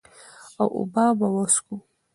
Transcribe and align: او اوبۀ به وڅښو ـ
او 0.59 0.67
اوبۀ 0.77 1.05
به 1.17 1.27
وڅښو 1.35 1.75
ـ 1.79 1.83